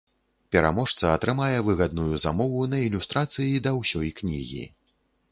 Пераможца 0.53 1.09
атрымае 1.17 1.57
выгадную 1.67 2.15
замову 2.23 2.61
на 2.71 2.79
ілюстрацыі 2.85 3.61
да 3.67 3.75
ўсёй 3.81 4.09
кнігі. 4.21 4.63